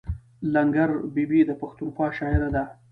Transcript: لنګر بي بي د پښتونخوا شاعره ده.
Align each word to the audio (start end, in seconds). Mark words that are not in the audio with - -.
لنګر 0.53 0.89
بي 1.13 1.23
بي 1.29 1.39
د 1.45 1.51
پښتونخوا 1.61 2.07
شاعره 2.17 2.49
ده. 2.55 2.63